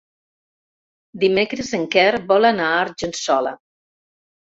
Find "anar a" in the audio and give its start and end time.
2.49-2.81